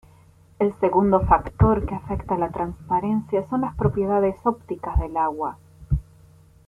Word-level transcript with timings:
El 0.57 0.73
segundo 0.79 1.19
factor 1.27 1.85
que 1.85 1.93
afecta 1.93 2.35
la 2.35 2.49
transparencia 2.49 3.47
son 3.49 3.61
las 3.61 3.75
propiedades 3.75 4.35
ópticas 4.43 4.97
del 4.99 5.15
agua. 5.15 5.59